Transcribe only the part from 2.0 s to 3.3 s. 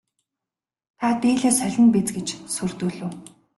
гэж сүрдүүлэв.